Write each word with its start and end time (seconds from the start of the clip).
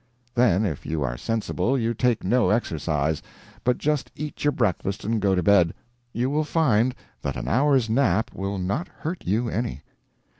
Then 0.33 0.65
if 0.65 0.83
you 0.83 1.03
are 1.03 1.15
sensible, 1.15 1.77
you 1.77 1.93
take 1.93 2.23
no 2.23 2.49
exercise, 2.49 3.21
but 3.63 3.77
just 3.77 4.09
eat 4.15 4.43
your 4.43 4.51
breakfast 4.51 5.03
and 5.03 5.21
go 5.21 5.35
to 5.35 5.43
bed—you 5.43 6.27
will 6.27 6.43
find 6.43 6.95
that 7.21 7.37
an 7.37 7.47
hour's 7.47 7.87
nap 7.87 8.31
will 8.33 8.57
not 8.57 8.87
hurt 8.87 9.21
you 9.27 9.47
any. 9.47 9.83